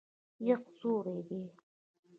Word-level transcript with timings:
یخ 0.47 0.61
سوړ 0.77 1.05
دی. 1.27 1.43